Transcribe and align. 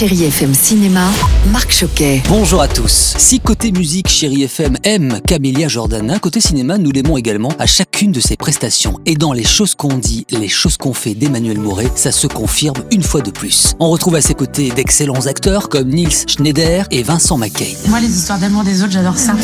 Chérie 0.00 0.24
FM 0.24 0.54
Cinéma, 0.54 1.10
Marc 1.52 1.72
Choquet. 1.72 2.22
Bonjour 2.26 2.62
à 2.62 2.68
tous. 2.68 3.12
Si 3.18 3.38
côté 3.38 3.70
musique, 3.70 4.08
Chérie 4.08 4.44
FM 4.44 4.78
aime 4.82 5.20
Camélia 5.26 5.68
Jordana, 5.68 6.18
côté 6.18 6.40
cinéma, 6.40 6.78
nous 6.78 6.90
l'aimons 6.90 7.18
également 7.18 7.50
à 7.58 7.66
chacune 7.66 8.10
de 8.10 8.18
ses 8.18 8.38
prestations. 8.38 8.98
Et 9.04 9.14
dans 9.14 9.34
Les 9.34 9.44
choses 9.44 9.74
qu'on 9.74 9.98
dit, 9.98 10.24
les 10.30 10.48
choses 10.48 10.78
qu'on 10.78 10.94
fait 10.94 11.12
d'Emmanuel 11.12 11.58
Mouret, 11.58 11.92
ça 11.96 12.12
se 12.12 12.26
confirme 12.26 12.82
une 12.90 13.02
fois 13.02 13.20
de 13.20 13.30
plus. 13.30 13.74
On 13.78 13.90
retrouve 13.90 14.14
à 14.14 14.22
ses 14.22 14.32
côtés 14.32 14.70
d'excellents 14.70 15.26
acteurs 15.26 15.68
comme 15.68 15.90
Niels 15.90 16.26
Schneider 16.26 16.86
et 16.90 17.02
Vincent 17.02 17.36
McCain. 17.36 17.74
Moi, 17.88 18.00
les 18.00 18.08
histoires 18.08 18.38
d'amour 18.38 18.64
des 18.64 18.82
autres, 18.82 18.92
j'adore 18.92 19.18
ça. 19.18 19.34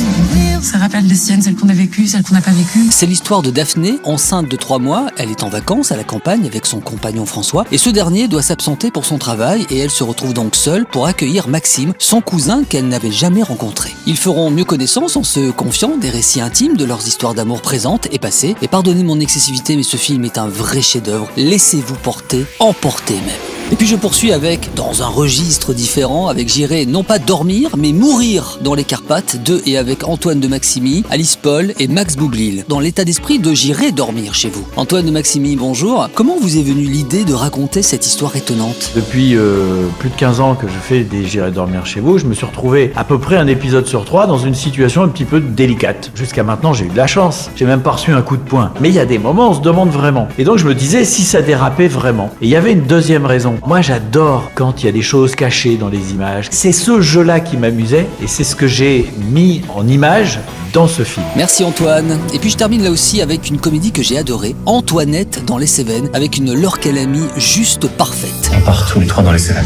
Ça 0.62 0.78
rappelle 0.78 1.06
les 1.06 1.16
siennes, 1.16 1.42
celles 1.42 1.56
qu'on 1.56 1.68
a 1.68 1.74
vécues, 1.74 2.06
celles 2.06 2.22
qu'on 2.22 2.34
n'a 2.34 2.40
pas 2.40 2.50
vécues. 2.52 2.86
C'est 2.90 3.04
l'histoire 3.04 3.42
de 3.42 3.50
Daphné, 3.50 3.98
enceinte 4.04 4.50
de 4.50 4.56
trois 4.56 4.78
mois. 4.78 5.08
Elle 5.18 5.30
est 5.30 5.42
en 5.42 5.50
vacances 5.50 5.92
à 5.92 5.96
la 5.96 6.04
campagne 6.04 6.46
avec 6.46 6.64
son 6.64 6.80
compagnon 6.80 7.26
François. 7.26 7.66
Et 7.72 7.78
ce 7.78 7.90
dernier 7.90 8.26
doit 8.26 8.40
s'absenter 8.40 8.90
pour 8.90 9.04
son 9.04 9.18
travail 9.18 9.66
et 9.68 9.78
elle 9.80 9.90
se 9.90 10.02
retrouve 10.02 10.32
donc 10.46 10.54
seule 10.54 10.86
pour 10.86 11.08
accueillir 11.08 11.48
Maxime, 11.48 11.92
son 11.98 12.20
cousin 12.20 12.62
qu'elle 12.62 12.86
n'avait 12.86 13.10
jamais 13.10 13.42
rencontré. 13.42 13.90
Ils 14.06 14.16
feront 14.16 14.48
mieux 14.48 14.64
connaissance 14.64 15.16
en 15.16 15.24
se 15.24 15.50
confiant 15.50 15.96
des 15.96 16.08
récits 16.08 16.40
intimes 16.40 16.76
de 16.76 16.84
leurs 16.84 17.08
histoires 17.08 17.34
d'amour 17.34 17.62
présentes 17.62 18.06
et 18.12 18.20
passées. 18.20 18.54
Et 18.62 18.68
pardonnez 18.68 19.02
mon 19.02 19.18
excessivité, 19.18 19.74
mais 19.74 19.82
ce 19.82 19.96
film 19.96 20.24
est 20.24 20.38
un 20.38 20.46
vrai 20.46 20.82
chef-d'œuvre. 20.82 21.28
Laissez-vous 21.36 21.96
porter, 21.96 22.46
emporter 22.60 23.14
même. 23.14 23.45
Et 23.72 23.74
puis 23.74 23.88
je 23.88 23.96
poursuis 23.96 24.30
avec, 24.30 24.70
dans 24.76 25.02
un 25.02 25.08
registre 25.08 25.74
différent, 25.74 26.28
avec 26.28 26.48
J'irai 26.48 26.86
non 26.86 27.02
pas 27.02 27.18
dormir, 27.18 27.70
mais 27.76 27.92
mourir 27.92 28.60
dans 28.62 28.76
les 28.76 28.84
Carpates, 28.84 29.42
de 29.42 29.60
et 29.66 29.76
avec 29.76 30.06
Antoine 30.06 30.38
de 30.38 30.46
Maximi, 30.46 31.02
Alice 31.10 31.34
Paul 31.34 31.72
et 31.80 31.88
Max 31.88 32.14
Boublil, 32.14 32.64
dans 32.68 32.78
l'état 32.78 33.04
d'esprit 33.04 33.40
de 33.40 33.52
J'irai 33.52 33.90
dormir 33.90 34.34
chez 34.34 34.50
vous. 34.50 34.64
Antoine 34.76 35.04
de 35.04 35.10
Maximi, 35.10 35.56
bonjour. 35.56 36.08
Comment 36.14 36.36
vous 36.40 36.58
est 36.58 36.62
venue 36.62 36.84
l'idée 36.84 37.24
de 37.24 37.34
raconter 37.34 37.82
cette 37.82 38.06
histoire 38.06 38.36
étonnante? 38.36 38.92
Depuis 38.94 39.34
euh, 39.34 39.88
plus 39.98 40.10
de 40.10 40.14
15 40.14 40.38
ans 40.38 40.54
que 40.54 40.68
je 40.68 40.78
fais 40.80 41.00
des 41.00 41.26
J'irai 41.26 41.50
dormir 41.50 41.86
chez 41.86 41.98
vous, 41.98 42.18
je 42.18 42.26
me 42.26 42.34
suis 42.34 42.46
retrouvé 42.46 42.92
à 42.94 43.02
peu 43.02 43.18
près 43.18 43.36
un 43.36 43.48
épisode 43.48 43.88
sur 43.88 44.04
trois 44.04 44.28
dans 44.28 44.38
une 44.38 44.54
situation 44.54 45.02
un 45.02 45.08
petit 45.08 45.24
peu 45.24 45.40
délicate. 45.40 46.12
Jusqu'à 46.14 46.44
maintenant, 46.44 46.72
j'ai 46.72 46.84
eu 46.84 46.90
de 46.90 46.96
la 46.96 47.08
chance. 47.08 47.50
J'ai 47.56 47.64
même 47.64 47.82
pas 47.82 47.90
reçu 47.90 48.12
un 48.12 48.22
coup 48.22 48.36
de 48.36 48.42
poing. 48.42 48.70
Mais 48.80 48.90
il 48.90 48.94
y 48.94 49.00
a 49.00 49.06
des 49.06 49.18
moments, 49.18 49.50
on 49.50 49.54
se 49.54 49.60
demande 49.60 49.90
vraiment. 49.90 50.28
Et 50.38 50.44
donc 50.44 50.58
je 50.58 50.66
me 50.68 50.74
disais 50.74 51.04
si 51.04 51.22
ça 51.22 51.42
dérapait 51.42 51.88
vraiment. 51.88 52.30
Et 52.40 52.44
il 52.44 52.50
y 52.50 52.56
avait 52.56 52.72
une 52.72 52.86
deuxième 52.86 53.26
raison. 53.26 53.55
Moi, 53.64 53.80
j'adore 53.80 54.50
quand 54.54 54.82
il 54.82 54.86
y 54.86 54.88
a 54.88 54.92
des 54.92 55.02
choses 55.02 55.34
cachées 55.34 55.76
dans 55.76 55.88
les 55.88 56.12
images. 56.12 56.48
C'est 56.50 56.72
ce 56.72 57.00
jeu-là 57.00 57.40
qui 57.40 57.56
m'amusait 57.56 58.06
et 58.22 58.26
c'est 58.26 58.44
ce 58.44 58.56
que 58.56 58.66
j'ai 58.66 59.10
mis 59.30 59.62
en 59.74 59.86
image 59.86 60.40
dans 60.72 60.88
ce 60.88 61.04
film. 61.04 61.24
Merci 61.36 61.64
Antoine. 61.64 62.18
Et 62.34 62.38
puis 62.38 62.50
je 62.50 62.56
termine 62.56 62.82
là 62.82 62.90
aussi 62.90 63.22
avec 63.22 63.48
une 63.48 63.58
comédie 63.58 63.92
que 63.92 64.02
j'ai 64.02 64.18
adorée, 64.18 64.54
Antoinette 64.66 65.44
dans 65.46 65.58
les 65.58 65.66
Cévennes, 65.66 66.10
avec 66.12 66.36
une 66.36 66.52
Laure 66.52 66.78
Calamy 66.78 67.22
juste 67.36 67.88
parfaite. 67.88 68.50
On 68.54 68.60
part 68.60 68.86
tous 68.90 69.00
les 69.00 69.06
trois 69.06 69.22
dans 69.22 69.32
les 69.32 69.38
Cévennes. 69.38 69.64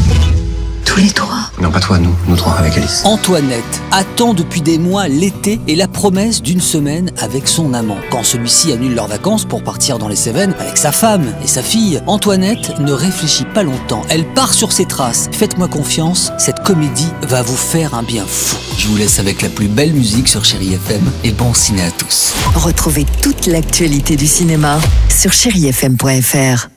Tous 0.91 0.99
les 0.99 1.11
trois. 1.11 1.49
Non, 1.61 1.71
pas 1.71 1.79
toi, 1.79 1.97
nous, 1.99 2.13
nous 2.27 2.35
trois 2.35 2.51
avec 2.51 2.75
Alice. 2.75 3.03
Antoinette 3.05 3.81
attend 3.91 4.33
depuis 4.33 4.59
des 4.59 4.77
mois 4.77 5.07
l'été 5.07 5.61
et 5.69 5.75
la 5.77 5.87
promesse 5.87 6.41
d'une 6.41 6.59
semaine 6.59 7.11
avec 7.17 7.47
son 7.47 7.73
amant. 7.73 7.95
Quand 8.09 8.25
celui-ci 8.25 8.73
annule 8.73 8.93
leurs 8.93 9.07
vacances 9.07 9.45
pour 9.45 9.63
partir 9.63 9.99
dans 9.99 10.09
les 10.09 10.17
Cévennes 10.17 10.53
avec 10.59 10.75
sa 10.75 10.91
femme 10.91 11.33
et 11.45 11.47
sa 11.47 11.63
fille, 11.63 12.01
Antoinette 12.07 12.77
ne 12.81 12.91
réfléchit 12.91 13.45
pas 13.45 13.63
longtemps. 13.63 14.01
Elle 14.09 14.25
part 14.33 14.53
sur 14.53 14.73
ses 14.73 14.85
traces. 14.85 15.29
Faites-moi 15.31 15.69
confiance, 15.69 16.33
cette 16.37 16.61
comédie 16.61 17.07
va 17.21 17.41
vous 17.41 17.55
faire 17.55 17.93
un 17.93 18.03
bien 18.03 18.25
fou. 18.27 18.57
Je 18.77 18.87
vous 18.89 18.97
laisse 18.97 19.17
avec 19.19 19.41
la 19.41 19.49
plus 19.49 19.69
belle 19.69 19.93
musique 19.93 20.27
sur 20.27 20.43
Chéri 20.43 20.73
FM 20.73 21.09
et 21.23 21.31
bon 21.31 21.53
ciné 21.53 21.83
à 21.83 21.91
tous. 21.91 22.33
Retrouvez 22.53 23.05
toute 23.21 23.45
l'actualité 23.45 24.17
du 24.17 24.27
cinéma 24.27 24.77
sur 25.07 25.31
chérifm.fr. 25.31 26.70